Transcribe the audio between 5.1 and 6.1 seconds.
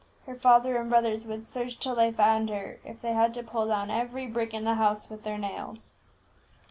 with their nails!"